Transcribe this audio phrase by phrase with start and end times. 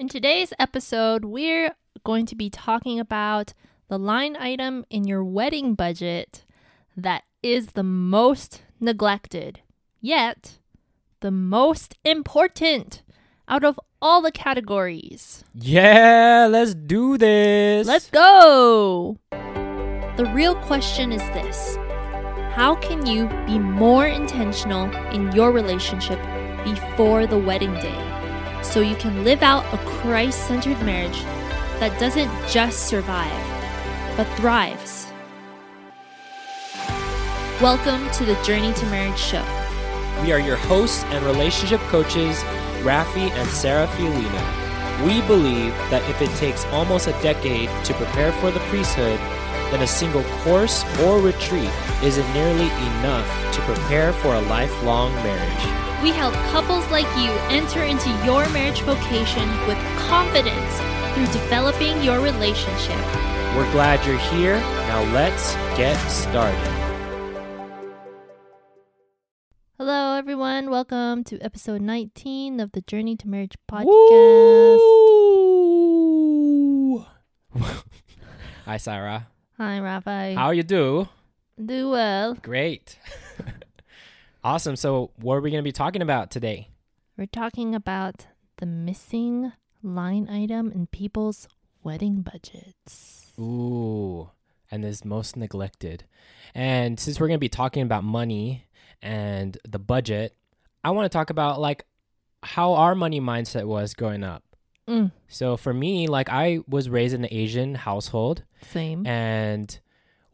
[0.00, 3.52] In today's episode, we're going to be talking about
[3.88, 6.46] the line item in your wedding budget
[6.96, 9.60] that is the most neglected,
[10.00, 10.56] yet
[11.20, 13.02] the most important
[13.46, 15.44] out of all the categories.
[15.52, 17.86] Yeah, let's do this.
[17.86, 19.18] Let's go!
[19.32, 21.76] The real question is this
[22.54, 26.18] How can you be more intentional in your relationship
[26.64, 28.09] before the wedding day
[28.62, 31.22] so you can live out a Christ centered marriage
[31.80, 33.32] that doesn't just survive,
[34.16, 35.06] but thrives?
[37.60, 39.44] Welcome to the Journey to Marriage show.
[40.22, 42.36] We are your hosts and relationship coaches,
[42.82, 45.06] Rafi and Sarah Fiolina.
[45.06, 49.18] We believe that if it takes almost a decade to prepare for the priesthood,
[49.70, 51.70] then a single course or retreat
[52.02, 52.66] isn't nearly
[52.98, 55.89] enough to prepare for a lifelong marriage.
[56.02, 59.76] We help couples like you enter into your marriage vocation with
[60.08, 60.80] confidence
[61.12, 62.96] through developing your relationship.
[63.54, 64.56] We're glad you're here.
[64.88, 66.56] Now let's get started.
[69.76, 70.70] Hello, everyone.
[70.70, 73.84] Welcome to episode 19 of the Journey to Marriage podcast.
[76.64, 77.04] Woo!
[78.64, 79.28] Hi, Sarah.
[79.58, 80.34] Hi, Rafi.
[80.34, 81.10] How you do?
[81.62, 82.36] Do well.
[82.36, 82.98] Great.
[84.44, 84.76] awesome.
[84.76, 86.68] So, what are we going to be talking about today?
[87.16, 88.26] We're talking about
[88.58, 91.48] the missing line item in people's
[91.82, 93.32] wedding budgets.
[93.38, 94.30] Ooh,
[94.70, 96.04] and is most neglected.
[96.54, 98.64] And since we're going to be talking about money
[99.02, 100.36] and the budget,
[100.84, 101.84] I want to talk about like
[102.42, 104.42] how our money mindset was growing up.
[104.88, 109.06] Mm, So for me, like I was raised in an Asian household same.
[109.06, 109.78] and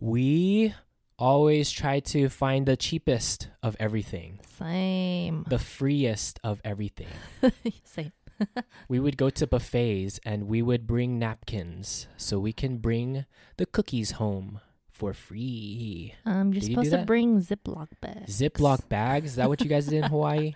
[0.01, 0.73] we
[1.19, 5.45] always try to find the cheapest of everything, Same.
[5.49, 7.09] the freest of everything.
[7.85, 8.13] same.
[8.89, 13.25] We would go to buffets and we would bring napkins so we can bring
[13.57, 16.15] the cookies home for free.
[16.25, 18.39] Um, you're Did you supposed to bring Ziploc bags.
[18.41, 19.31] Ziploc bags.
[19.31, 20.55] Is that what you guys did in Hawaii?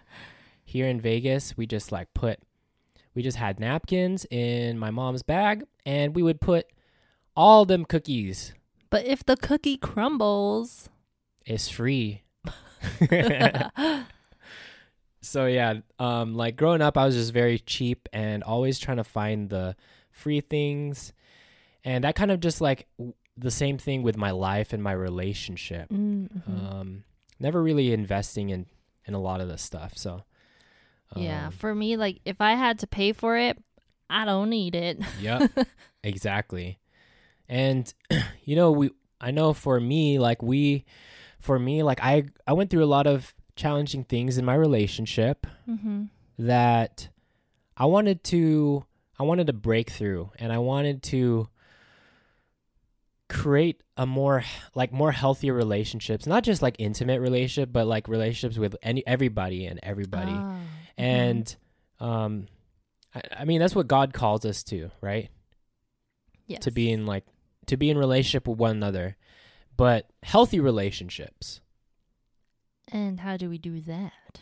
[0.64, 2.38] Here in Vegas, we just like put,
[3.14, 6.66] we just had napkins in my mom's bag and we would put
[7.34, 8.52] all them cookies.
[8.90, 10.88] But if the cookie crumbles,
[11.46, 12.22] It's free.
[15.22, 19.04] so yeah, um, like growing up, I was just very cheap and always trying to
[19.04, 19.76] find the
[20.10, 21.12] free things,
[21.84, 24.92] and that kind of just like w- the same thing with my life and my
[24.92, 25.88] relationship.
[25.90, 26.28] Mhm.
[26.48, 27.04] Um,
[27.38, 28.66] never really investing in
[29.06, 29.96] in a lot of this stuff.
[29.96, 30.24] So
[31.16, 33.58] yeah, um, for me, like if I had to pay for it,
[34.08, 35.00] I don't need it.
[35.20, 35.50] Yep.
[36.02, 36.78] exactly.
[37.50, 37.92] And
[38.44, 38.90] you know, we
[39.20, 40.86] I know for me like we
[41.40, 45.46] for me like I I went through a lot of challenging things in my relationship
[45.68, 46.04] mm-hmm.
[46.38, 47.08] that
[47.76, 48.86] I wanted to
[49.18, 51.48] I wanted to break through and I wanted to
[53.28, 54.44] create a more
[54.74, 59.66] like more healthier relationships, not just like intimate relationship, but like relationships with any everybody
[59.66, 60.32] and everybody.
[60.32, 60.60] Mhm.
[60.96, 61.56] And
[61.98, 62.46] um
[63.12, 65.30] I, I mean that's what God calls us to, right?
[66.50, 66.60] yes.
[66.64, 67.24] to be in like
[67.70, 69.16] to be in relationship with one another
[69.76, 71.60] but healthy relationships
[72.92, 74.40] And how do we do that?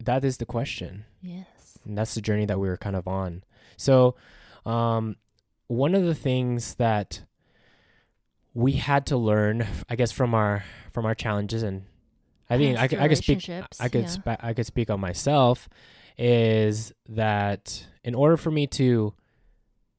[0.00, 1.78] that is the question Yes.
[1.84, 3.42] and that's the journey that we were kind of on
[3.76, 4.14] so
[4.66, 5.16] um
[5.66, 7.22] one of the things that
[8.52, 11.84] we had to learn i guess from our from our challenges and
[12.50, 13.48] i think I I could speak
[13.80, 14.08] i could yeah.
[14.08, 15.68] spa- i could speak on myself
[16.18, 19.14] is that in order for me to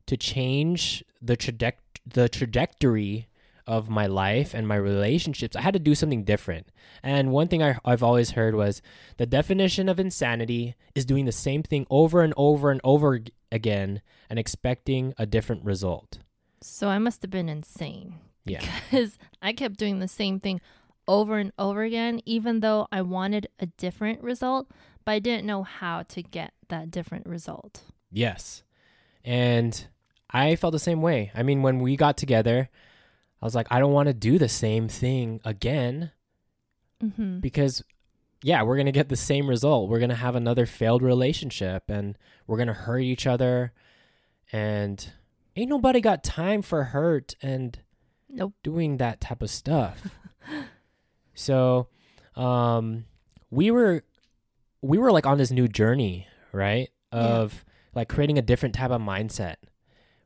[0.08, 1.74] to change the traje-
[2.06, 3.28] the trajectory
[3.68, 6.68] of my life and my relationships, I had to do something different.
[7.02, 8.82] And one thing I, I've always heard was
[9.18, 13.22] the definition of insanity is doing the same thing over and over and over
[13.52, 16.20] again and expecting a different result.
[16.62, 18.60] So I must have been insane Yeah.
[18.90, 20.62] because I kept doing the same thing
[21.08, 24.70] over and over again, even though I wanted a different result,
[25.06, 27.82] but I didn't know how to get that different result.
[28.12, 28.64] Yes.
[29.24, 29.88] And
[30.44, 31.32] I felt the same way.
[31.36, 32.70] I mean, when we got together,
[33.42, 36.12] I was like, I don't want to do the same thing again
[37.04, 37.40] Mm-hmm.
[37.40, 37.84] because
[38.42, 39.90] yeah, we're going to get the same result.
[39.90, 42.18] We're going to have another failed relationship and
[42.48, 43.74] we're going to hurt each other
[44.52, 45.12] and
[45.58, 47.78] ain't nobody got time for hurt and
[48.30, 48.54] Nope.
[48.64, 50.08] doing that type of stuff.
[51.34, 51.88] so,
[52.36, 53.06] um
[53.52, 54.04] we were
[54.82, 56.90] we were like on this new journey, right?
[57.14, 57.20] Yeah.
[57.20, 59.56] Of like creating a different type of mindset.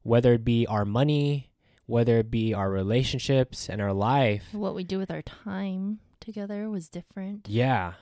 [0.03, 1.49] Whether it be our money,
[1.85, 4.45] whether it be our relationships and our life.
[4.51, 7.47] What we do with our time together was different.
[7.49, 7.93] Yeah.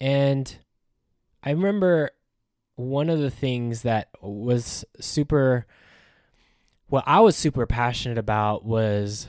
[0.00, 0.54] And
[1.42, 2.10] I remember
[2.74, 5.66] one of the things that was super
[6.88, 9.26] what I was super passionate about was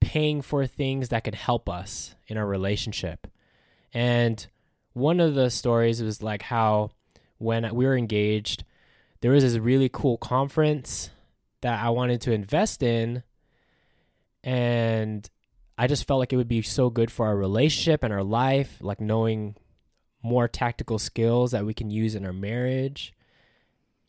[0.00, 3.26] paying for things that could help us in our relationship.
[3.92, 4.46] And
[4.92, 6.90] one of the stories was like how
[7.38, 8.64] when we were engaged,
[9.20, 11.10] there was this really cool conference
[11.66, 13.22] that I wanted to invest in.
[14.44, 15.28] And
[15.76, 18.78] I just felt like it would be so good for our relationship and our life,
[18.80, 19.56] like knowing
[20.22, 23.12] more tactical skills that we can use in our marriage.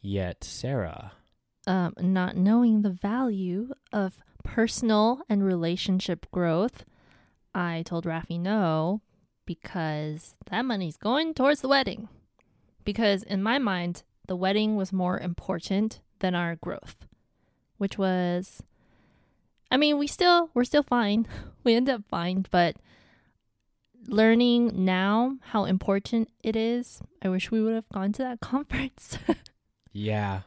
[0.02, 1.14] Yet, Sarah.
[1.66, 6.86] Um, not knowing the value of personal and relationship growth,
[7.54, 9.02] I told Rafi no
[9.46, 12.08] because that money's going towards the wedding.
[12.86, 17.07] Because in my mind, the wedding was more important than our growth,
[17.78, 18.62] which was
[19.70, 21.28] I mean, we still we're still fine.
[21.64, 22.78] We end up fine, but
[24.08, 27.02] learning now how important it is.
[27.22, 29.18] I wish we would have gone to that conference.
[29.92, 30.44] yeah.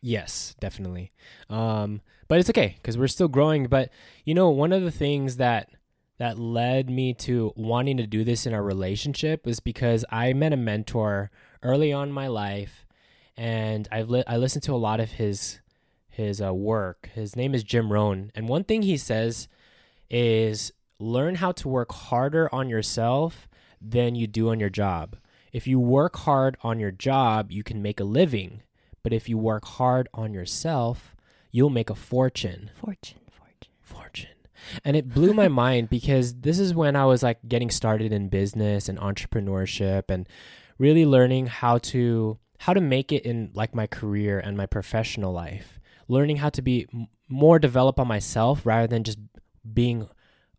[0.00, 1.12] Yes, definitely.
[1.48, 3.66] Um, but it's okay because we're still growing.
[3.68, 3.90] But
[4.24, 5.70] you know, one of the things that
[6.18, 10.52] that led me to wanting to do this in our relationship was because I met
[10.52, 11.30] a mentor
[11.62, 12.86] early on in my life,
[13.36, 15.60] and I've li- I listened to a lot of his
[16.12, 17.08] his uh, work.
[17.14, 19.48] His name is Jim Rohn, and one thing he says
[20.10, 23.48] is learn how to work harder on yourself
[23.80, 25.16] than you do on your job.
[25.52, 28.62] If you work hard on your job, you can make a living.
[29.02, 31.16] But if you work hard on yourself,
[31.50, 32.70] you'll make a fortune.
[32.74, 33.72] Fortune, fortune.
[33.80, 34.28] Fortune.
[34.84, 38.28] And it blew my mind because this is when I was like getting started in
[38.28, 40.28] business and entrepreneurship and
[40.78, 45.32] really learning how to how to make it in like my career and my professional
[45.32, 45.80] life.
[46.12, 46.86] Learning how to be
[47.28, 49.18] more developed on myself rather than just
[49.80, 50.08] being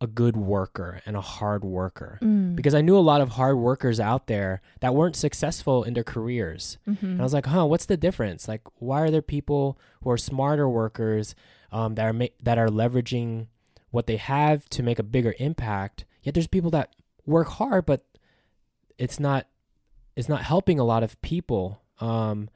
[0.02, 2.56] a good worker and a hard worker Mm.
[2.58, 6.04] because I knew a lot of hard workers out there that weren't successful in their
[6.16, 6.78] careers.
[6.88, 7.06] Mm-hmm.
[7.06, 8.48] And I was like, huh, what's the difference?
[8.48, 11.36] Like, why are there people who are smarter workers
[11.72, 13.48] um, that are ma- that are leveraging
[13.92, 16.04] what they have to make a bigger impact?
[16.24, 16.90] Yet there's people that
[17.26, 18.02] work hard, but
[18.98, 19.48] it's not
[20.18, 22.50] it's not helping a lot of people, um,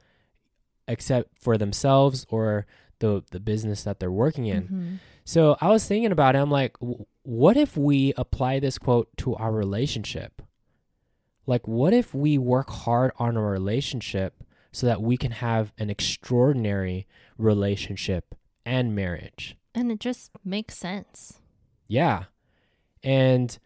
[0.86, 2.66] except for themselves or
[3.00, 4.62] the the business that they're working in.
[4.62, 4.94] Mm-hmm.
[5.24, 6.38] So I was thinking about it.
[6.38, 10.40] I'm like, w- what if we apply this quote to our relationship?
[11.46, 15.90] Like, what if we work hard on a relationship so that we can have an
[15.90, 17.06] extraordinary
[17.36, 18.34] relationship
[18.64, 19.56] and marriage?
[19.74, 21.40] And it just makes sense.
[21.86, 22.24] Yeah.
[23.02, 23.58] And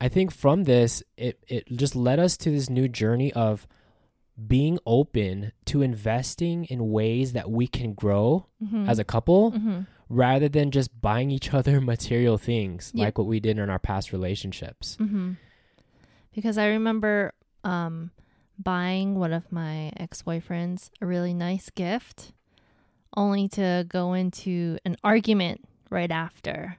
[0.00, 3.68] I think from this, it, it just led us to this new journey of
[4.48, 8.88] being open to investing in ways that we can grow Mm-hmm.
[8.88, 9.80] as a couple mm-hmm.
[10.08, 13.04] rather than just buying each other material things Yep.
[13.04, 14.96] like what we did in our past relationships.
[15.00, 15.32] Mm-hmm.
[16.34, 17.34] Because I remember
[17.64, 18.10] um,
[18.58, 22.32] buying one of my ex boyfriends a really nice gift,
[23.16, 26.78] only to go into an argument right after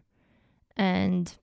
[0.75, 1.35] and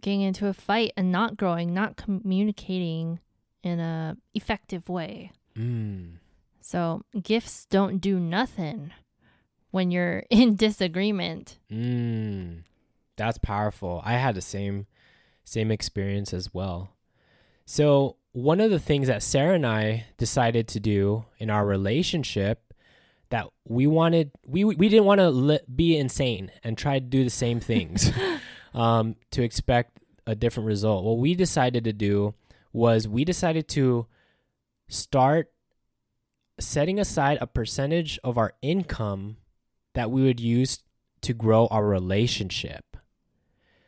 [0.00, 3.20] getting into a fight and not growing, not communicating
[3.62, 5.30] in a effective way.
[5.58, 6.18] Mm.
[6.60, 8.92] So gifts don't do nothing
[9.70, 11.58] when you're in disagreement.
[11.70, 12.62] Mm.
[13.16, 14.02] That's powerful.
[14.04, 14.86] I had the same
[15.44, 16.90] same experience as well.
[17.66, 22.74] So, one of the things that Sarah and I decided to do in our relationship
[23.30, 27.24] that we wanted we we didn't want to li- be insane and try to do
[27.24, 28.10] the same things
[28.74, 31.04] um, to expect a different result.
[31.04, 32.34] What we decided to do
[32.72, 34.06] was we decided to
[34.88, 35.52] start
[36.58, 39.36] setting aside a percentage of our income
[39.94, 40.82] that we would use
[41.22, 42.96] to grow our relationship.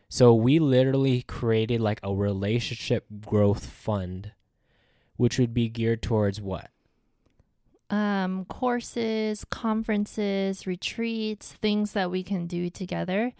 [0.08, 4.32] So we literally created like a relationship growth fund,
[5.16, 6.70] which would be geared towards what?
[7.90, 13.32] um, courses, conferences, retreats, things that we can do together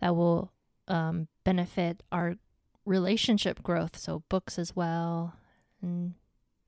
[0.00, 0.52] that will
[0.88, 2.36] um, benefit our
[2.84, 3.96] relationship growth.
[3.96, 5.34] So books as well,
[5.80, 6.14] and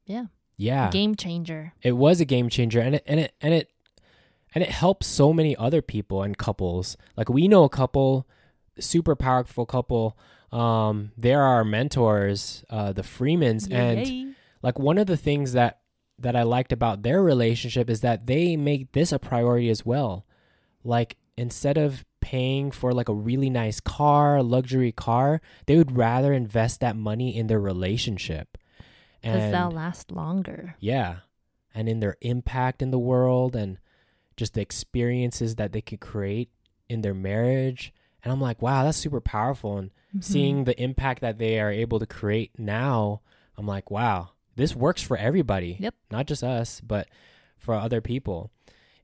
[0.09, 0.27] Yeah.
[0.57, 0.91] Yeah.
[0.91, 1.73] Game changer.
[1.83, 3.71] It was a game changer and it and it and it
[4.55, 6.97] and it helps so many other people and couples.
[7.17, 8.27] Like we know a couple
[8.81, 10.17] super powerful couple
[10.51, 13.99] um they're our mentors uh the Freemans and
[14.63, 15.81] like one of the things that
[16.19, 20.27] that I liked about their relationship is that they make this a priority as well.
[20.83, 26.33] Like instead of paying for like a really nice car, luxury car, they would rather
[26.33, 28.59] invest that money in their relationship.
[29.33, 30.75] Because they'll last longer.
[30.81, 31.19] Yeah.
[31.75, 33.79] And in their impact in the world and
[34.37, 36.51] just the experiences that they could create
[36.89, 37.93] in their marriage.
[38.23, 39.79] And I'm like, wow, that's super powerful.
[39.79, 40.25] And Mhm.
[40.25, 43.21] seeing the impact that they are able to create now,
[43.57, 45.77] I'm like, wow, this works for everybody.
[45.81, 45.95] Yep.
[46.11, 47.09] Not just us, but
[47.59, 48.51] for other people.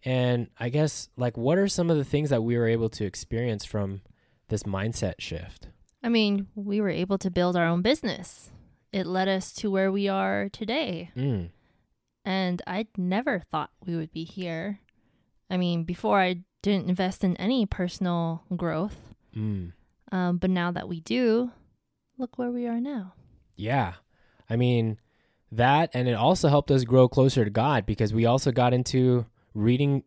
[0.05, 3.05] And I guess like what are some of the things that we were able to
[3.05, 4.03] experience from
[4.49, 5.69] this mindset shift?
[6.03, 8.51] I mean, we were able to build our own business.
[8.95, 11.11] It led us to where we are today.
[11.17, 11.51] Mm.
[12.25, 14.79] And I'd never thought we would be here.
[15.51, 19.17] I mean, before I didn't invest in any personal growth.
[19.35, 19.73] Mm.
[20.13, 21.51] Um, but now that we do,
[22.19, 23.15] look where we are now.
[23.57, 23.95] Yeah.
[24.49, 25.01] I mean,
[25.51, 29.27] that and it also helped us grow closer to God because we also got into
[29.55, 30.05] reading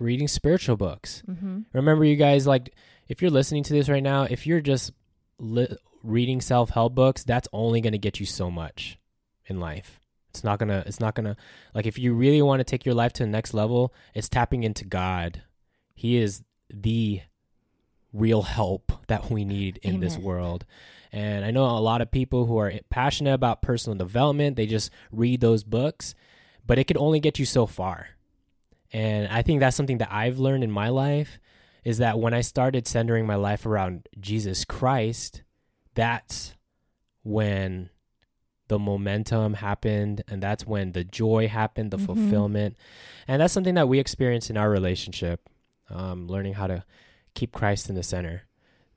[0.00, 1.22] reading spiritual books.
[1.28, 1.60] Mm-hmm.
[1.72, 2.74] Remember you guys like
[3.06, 4.90] if you're listening to this right now, if you're just
[5.38, 8.98] li- reading self-help books, that's only going to get you so much
[9.46, 10.00] in life.
[10.30, 11.36] It's not going to it's not going to
[11.74, 14.64] like if you really want to take your life to the next level, it's tapping
[14.64, 15.42] into God.
[15.94, 16.42] He is
[16.72, 17.22] the
[18.12, 20.64] real help that we need in this world.
[21.12, 24.90] And I know a lot of people who are passionate about personal development, they just
[25.12, 26.16] read those books,
[26.66, 28.08] but it could only get you so far.
[28.92, 31.38] And I think that's something that I've learned in my life
[31.84, 35.42] is that when I started centering my life around Jesus Christ,
[35.94, 36.54] that's
[37.22, 37.90] when
[38.68, 42.06] the momentum happened and that's when the joy happened, the Mhm.
[42.06, 42.76] fulfillment.
[43.28, 45.48] And that's something that we experience in our relationship,
[45.90, 46.84] um, learning how to
[47.34, 48.42] keep Christ in the center.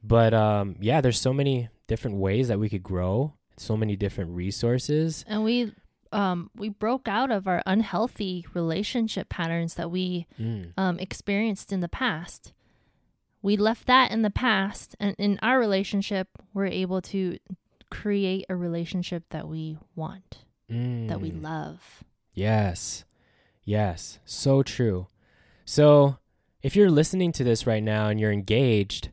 [0.04, 4.32] But um, yeah, there's so many different ways that we could grow, so many different
[4.32, 5.26] resources.
[5.28, 5.74] And we
[6.14, 10.72] um we broke out of our unhealthy relationship patterns that we Mm.
[10.78, 12.54] um experienced in the past.
[13.42, 17.38] We left that in the past and in our relationship we're able to
[17.90, 20.40] create a relationship that we want,
[20.70, 21.42] that we Mm.
[21.44, 22.04] love.
[22.34, 23.06] Yes.
[23.64, 24.20] Yes.
[24.26, 25.08] So true.
[25.66, 26.18] So,
[26.64, 29.10] if you're listening to this right now and you're engaged,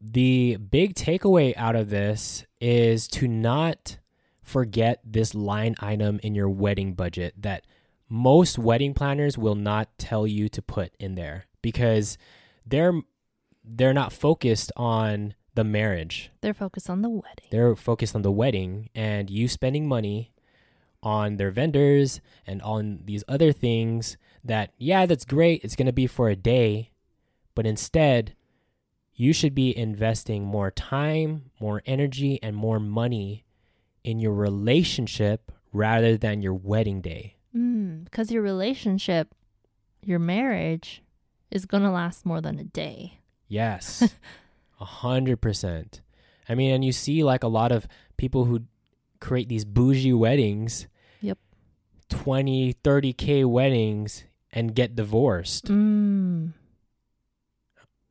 [0.00, 3.98] the big takeaway out of this is to not
[4.42, 7.64] forget this line item in your wedding budget that
[8.08, 12.18] most wedding planners will not tell you to put in there because
[12.66, 13.00] they're
[13.64, 16.30] they're not focused on the marriage.
[16.40, 17.46] They're focused on the wedding.
[17.50, 20.32] They're focused on the wedding and you spending money
[21.02, 25.62] on their vendors and on these other things that, yeah, that's great.
[25.62, 26.90] It's going to be for a day.
[27.54, 28.34] But instead,
[29.14, 33.44] you should be investing more time, more energy, and more money
[34.02, 37.36] in your relationship rather than your wedding day.
[37.56, 39.34] Mm, because your relationship,
[40.02, 41.03] your marriage
[41.50, 43.18] is going to last more than a day.
[43.48, 44.02] Yes,
[44.80, 46.02] a hundred percent.
[46.48, 47.86] I mean, and you see like a lot of
[48.16, 48.62] people who
[49.20, 50.86] create these bougie weddings.
[51.20, 51.38] Yep.
[52.10, 55.66] 20, 30K weddings and get divorced.
[55.66, 56.52] Mm,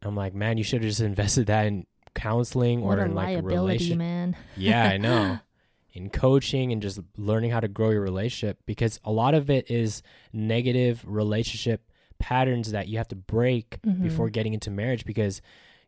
[0.02, 1.86] I'm like, man, you should have just invested that in
[2.16, 3.98] counseling what or in like a liability, relation.
[3.98, 4.36] man.
[4.58, 5.40] Yeah, I know.
[5.94, 9.70] in coaching and just learning how to grow your relationship because a lot of it
[9.70, 10.02] is
[10.34, 11.88] negative relationship
[12.24, 14.02] patterns that you have to break Mhm.
[14.04, 15.42] before getting into marriage because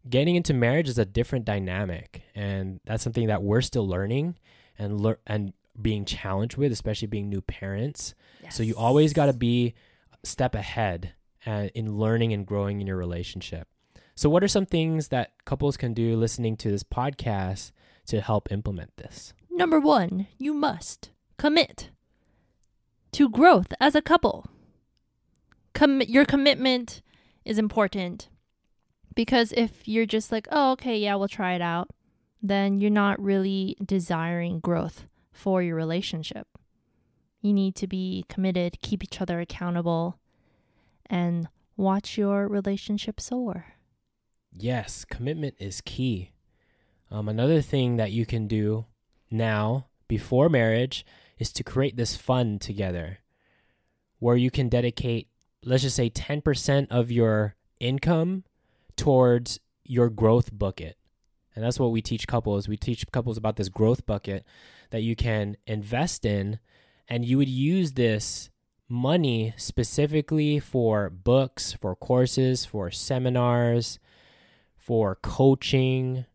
[0.09, 2.23] getting into marriage is a different dynamic.
[2.35, 4.35] And that's something that we're still learning
[4.77, 8.13] and lear- and being challenged with especially being new parents.
[8.49, 9.73] So you always got to be
[10.11, 11.13] a step ahead
[11.45, 13.67] uh, in learning and growing in your relationship.
[14.15, 17.71] So what are some things that couples can do listening to this podcast
[18.07, 19.33] to help implement this?
[19.51, 21.89] Number one, you must commit
[23.13, 24.47] to growth as a couple.
[25.75, 27.03] Com- your commitment
[27.43, 28.29] is important
[29.13, 31.89] because if you're just like, oh, okay, yeah, we'll try it out,
[32.41, 36.47] then you're not really desiring growth for your relationship.
[37.41, 40.17] You need to be committed, keep each other accountable,
[41.05, 43.65] and watch your relationship soar.
[44.51, 46.31] Yes, commitment is key.
[47.11, 48.85] Um, another thing that you can do
[49.29, 51.05] now before marriage
[51.37, 53.19] is to create this fund together
[54.19, 55.27] where you can dedicate,
[55.65, 58.43] let's just say, 10% of your income
[58.95, 60.97] towards your growth bucket.
[61.55, 62.67] And that's what we teach couples.
[62.67, 64.45] We teach couples about this growth bucket
[64.91, 66.59] that you can invest in,
[67.07, 68.49] and you would use this
[68.87, 73.99] money specifically for books, for courses, for seminars,
[74.77, 76.25] for coaching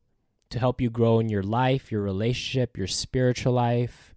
[0.49, 4.15] to help you grow in your life, your relationship, your spiritual life,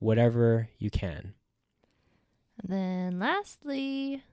[0.00, 1.34] whatever you can.
[2.62, 4.24] And then lastly,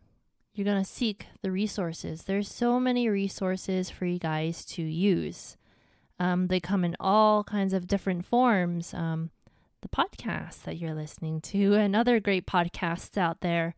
[0.58, 2.24] you're going to seek the resources.
[2.24, 5.56] There's so many resources for you guys to use.
[6.20, 8.92] Um, they come in all kinds of different forms.
[8.92, 9.30] Um,
[9.82, 13.76] the podcasts that you're listening to and other great podcasts out there.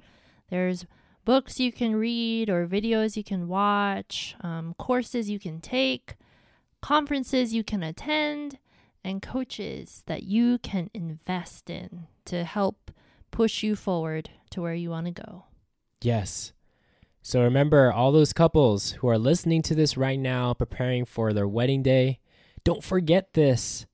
[0.50, 0.86] There's
[1.26, 6.16] books you can read or videos you can watch, um, courses you can take,
[6.82, 8.58] conferences you can attend,
[9.04, 12.92] and coaches that you can invest in to help
[13.32, 15.44] push you forward to where you want to go.
[16.02, 16.54] Yes.
[17.22, 21.48] So remember, all those couples who are listening to this right now, preparing for their
[21.48, 22.20] wedding day,
[22.64, 23.86] don't forget this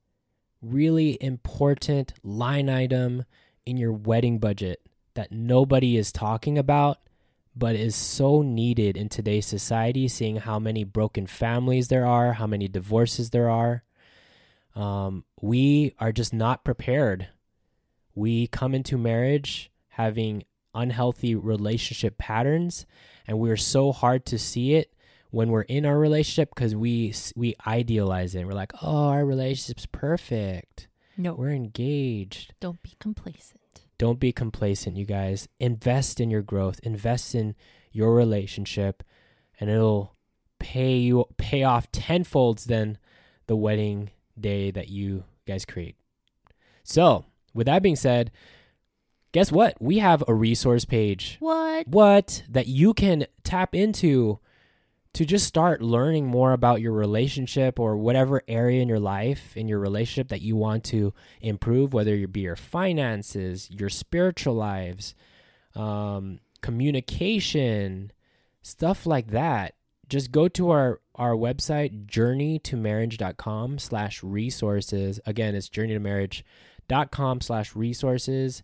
[0.61, 3.25] really important line item
[3.65, 4.81] in your wedding budget
[5.15, 6.99] that nobody is talking about,
[7.55, 12.47] but is so needed in today's society, seeing how many broken families there are, how
[12.47, 13.83] many divorces there are.
[14.75, 17.29] Um, we are just not prepared.
[18.13, 20.43] We come into marriage having
[20.75, 22.85] unhealthy relationship patterns,
[23.27, 24.93] and we're so hard to see it
[25.31, 28.45] when we're in our relationship because we we idealize it.
[28.45, 30.87] We're like, oh, our relationship's perfect.
[31.17, 32.53] No, We're engaged.
[32.59, 33.61] don't be complacent.
[33.97, 35.47] Don't be complacent, you guys.
[35.61, 36.79] Invest in your growth.
[36.83, 37.55] Invest in
[37.91, 39.01] your relationship,
[39.59, 40.13] and it'll
[40.59, 42.97] pay you pay off tenfolds than
[43.47, 45.95] the wedding day that you guys create.
[46.83, 48.31] So, with that being said,
[49.35, 49.75] guess what?
[49.81, 51.35] We have a resource page.
[51.41, 51.89] What?
[51.89, 54.39] What that you can tap into
[55.11, 59.67] to just start learning more about your relationship or whatever area in your life in
[59.67, 65.15] your relationship that you want to improve whether it be your finances your spiritual lives
[65.75, 68.11] um, communication
[68.61, 69.75] stuff like that
[70.09, 78.63] just go to our our website journeytomarriage.com slash resources again it's journeytomarriage.com slash resources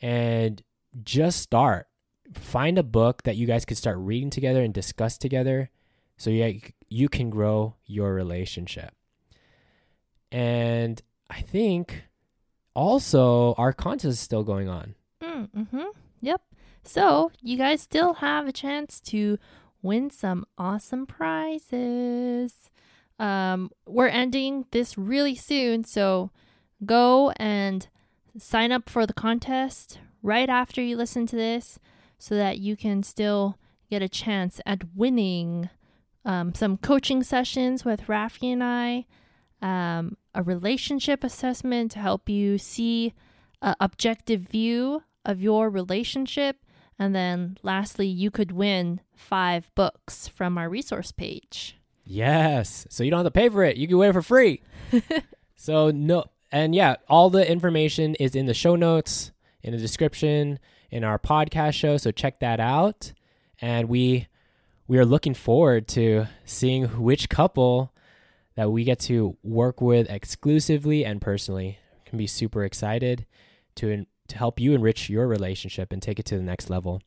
[0.00, 0.62] and
[1.02, 1.86] just start
[2.34, 5.70] find a book that you guys could start reading together and discuss together
[6.16, 6.52] so yeah
[6.88, 8.94] you can grow your relationship
[10.32, 12.04] and i think
[12.74, 15.84] also our contest is still going on Mm, mm-hmm.
[16.20, 16.42] Yep.
[16.82, 19.38] So you guys still have a chance to
[19.82, 22.54] win some awesome prizes.
[23.18, 26.30] Um, we're ending this really soon, so
[26.84, 27.88] go and
[28.38, 31.78] sign up for the contest right after you listen to this
[32.18, 33.58] so that you can still
[33.90, 35.70] get a chance at winning
[36.24, 39.06] um, some coaching sessions with Rafi and I,
[39.62, 43.14] um, a relationship assessment to help you see
[43.62, 46.56] an objective view of your relationship.
[46.98, 51.78] And then lastly, you could win five books from our resource page.
[52.04, 52.86] Yes.
[52.90, 53.76] So you don't have to pay for it.
[53.76, 54.62] You can win it for free.
[55.56, 59.32] so no and yeah, all the information is in the show notes,
[59.62, 60.58] in the description,
[60.90, 61.96] in our podcast show.
[61.96, 63.12] So check that out.
[63.60, 64.28] And we
[64.88, 67.92] we are looking forward to seeing which couple
[68.54, 71.78] that we get to work with exclusively and personally.
[72.04, 73.26] Can be super excited
[73.76, 77.00] to to help you enrich your relationship and take it to the next level.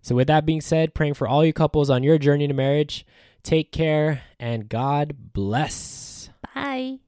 [0.00, 3.06] So with that being said, praying for all you couples on your journey to marriage.
[3.42, 6.30] Take care and God bless.
[6.54, 6.98] Bye.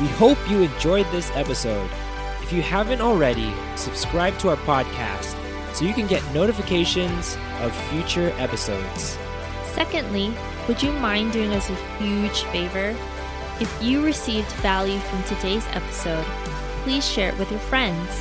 [0.00, 1.90] We hope you enjoyed this episode.
[2.42, 5.34] If you haven't already, subscribe to our podcast
[5.74, 9.16] so you can get notifications of future episodes.
[9.72, 10.34] Secondly,
[10.68, 12.94] would you mind doing us a huge favor?
[13.58, 16.26] If you received value from today's episode,
[16.82, 18.20] please share it with your friends.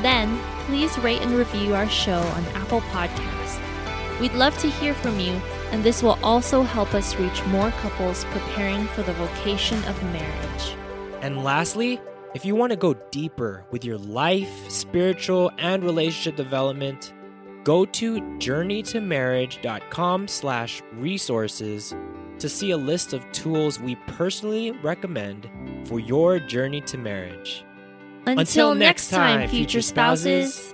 [0.00, 3.60] Then, please rate and review our show on Apple Podcasts.
[4.20, 5.32] We'd love to hear from you,
[5.70, 10.76] and this will also help us reach more couples preparing for the vocation of marriage.
[11.24, 11.98] And lastly,
[12.34, 17.14] if you want to go deeper with your life, spiritual, and relationship development,
[17.64, 21.94] go to journeytomarriage.com slash resources
[22.38, 25.48] to see a list of tools we personally recommend
[25.86, 27.64] for your journey to marriage.
[28.26, 30.73] Until, next time, future spouses.